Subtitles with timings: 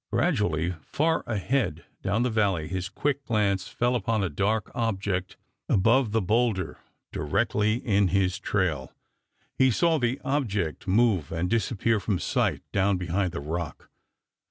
[0.11, 5.37] Gradually, far ahead down the valley, his quick glance fell upon a dark object
[5.69, 6.79] above the bowlder
[7.11, 8.91] directly in his trail.
[9.59, 13.91] He saw the object move and disappear from sight down behind the rock.